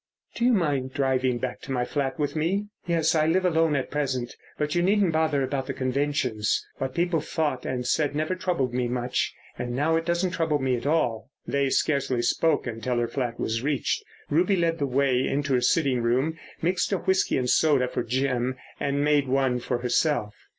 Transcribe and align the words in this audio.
"Do 0.33 0.45
you 0.45 0.53
mind 0.53 0.95
driving 0.95 1.37
back 1.37 1.61
to 1.61 1.71
my 1.71 1.85
flat 1.85 2.17
with 2.17 2.35
me? 2.35 2.69
Yes, 2.87 3.13
I 3.13 3.27
live 3.27 3.45
alone 3.45 3.75
at 3.75 3.91
present, 3.91 4.35
but 4.57 4.73
you 4.73 4.81
needn't 4.81 5.11
bother 5.13 5.43
about 5.43 5.67
the 5.67 5.75
conventions. 5.75 6.65
What 6.77 6.95
people 6.95 7.21
thought 7.21 7.67
and 7.67 7.85
said 7.85 8.15
never 8.15 8.33
troubled 8.33 8.73
me 8.73 8.87
much, 8.87 9.31
and 9.59 9.75
now 9.75 9.95
it 9.97 10.05
doesn't 10.07 10.31
trouble 10.31 10.57
me 10.57 10.75
at 10.75 10.87
all." 10.87 11.29
They 11.45 11.69
scarcely 11.69 12.23
spoke 12.23 12.65
until 12.65 12.97
her 12.97 13.07
flat 13.07 13.39
was 13.39 13.61
reached. 13.61 14.03
Ruby 14.31 14.55
led 14.55 14.79
the 14.79 14.87
way 14.87 15.27
into 15.27 15.53
her 15.53 15.61
sitting 15.61 16.01
room, 16.01 16.39
mixed 16.63 16.91
a 16.91 16.97
whisky 16.97 17.37
and 17.37 17.47
soda 17.47 17.87
for 17.87 18.01
Jim 18.01 18.55
and 18.79 19.03
made 19.05 19.27
one 19.27 19.59
for 19.59 19.77
herself. 19.83 20.33